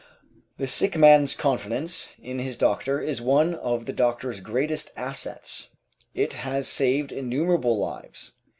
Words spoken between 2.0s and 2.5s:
in